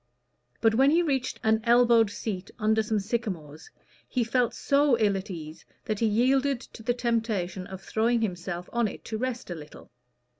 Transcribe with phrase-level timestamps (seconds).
[0.61, 3.69] But when he reached an elbowed seat under some sycamores,
[4.09, 8.67] he felt so ill at ease that he yielded to the temptation of throwing himself
[8.73, 9.91] on it to rest a little.